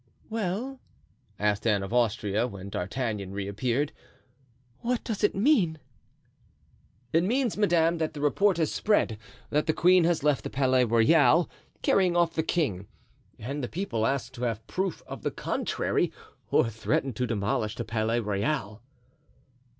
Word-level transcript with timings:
"Well," 0.31 0.79
asked 1.37 1.67
Anne 1.67 1.83
of 1.83 1.93
Austria, 1.93 2.47
when 2.47 2.69
D'Artagnan 2.71 3.33
reappeared, 3.33 3.93
"what 4.79 5.03
does 5.03 5.23
it 5.23 5.35
mean?" 5.35 5.77
"It 7.13 7.23
means, 7.23 7.55
madame, 7.55 7.99
that 7.99 8.15
the 8.15 8.19
report 8.21 8.57
has 8.57 8.71
spread 8.71 9.19
that 9.51 9.67
the 9.67 9.73
queen 9.73 10.03
has 10.05 10.23
left 10.23 10.43
the 10.43 10.49
Palais 10.49 10.85
Royal, 10.85 11.51
carrying 11.83 12.15
off 12.17 12.33
the 12.33 12.41
king, 12.41 12.87
and 13.37 13.63
the 13.63 13.67
people 13.69 14.07
ask 14.07 14.33
to 14.33 14.41
have 14.45 14.65
proof 14.65 15.03
to 15.07 15.17
the 15.17 15.29
contrary, 15.29 16.11
or 16.49 16.67
threaten 16.71 17.13
to 17.13 17.27
demolish 17.27 17.75
the 17.75 17.85
Palais 17.85 18.21
Royal." 18.21 18.81